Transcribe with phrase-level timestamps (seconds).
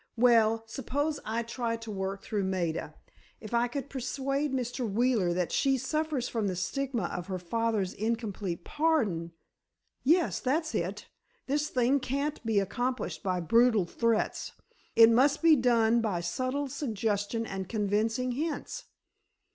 [0.17, 2.95] Well, suppose I try to work through Maida.
[3.39, 4.91] If I could persuade Mr.
[4.91, 9.31] Wheeler that she suffers from the stigma of her father's incomplete pardon——"
[10.03, 11.07] "Yes, that's it.
[11.45, 14.53] This thing can't be accomplished by brutal threats,
[14.95, 18.85] it must be done by subtle suggestion and convincing hints."